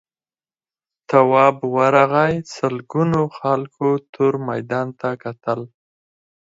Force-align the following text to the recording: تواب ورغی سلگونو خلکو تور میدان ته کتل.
تواب 1.09 1.57
ورغی 1.77 2.35
سلگونو 2.55 3.21
خلکو 3.37 3.89
تور 4.13 4.33
میدان 4.47 4.87
ته 4.99 5.09
کتل. 5.23 5.61